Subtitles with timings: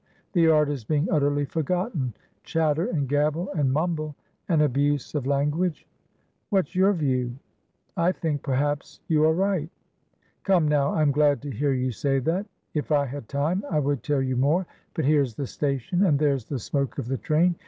[0.33, 2.15] The art is being utterly forgotten.
[2.43, 4.15] Chatter and gabble and mumblean
[4.49, 5.85] abuse of language.
[6.49, 7.35] What's your view?"
[7.95, 9.69] "I think perhaps you are right."
[10.43, 12.47] "Come, now, I'm glad to hear you say that.
[12.73, 16.45] If I had time, I would tell you more; but here's the station, and there's
[16.45, 17.53] the smoke of the train.